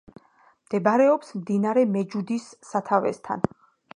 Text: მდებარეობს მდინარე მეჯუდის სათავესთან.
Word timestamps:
მდებარეობს 0.67 1.35
მდინარე 1.41 1.85
მეჯუდის 1.97 2.49
სათავესთან. 2.71 3.49